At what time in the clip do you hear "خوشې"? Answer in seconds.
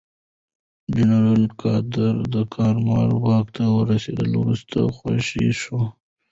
4.95-5.47